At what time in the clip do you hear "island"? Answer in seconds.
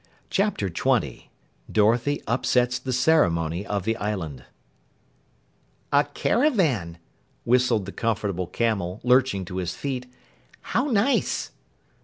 3.97-4.45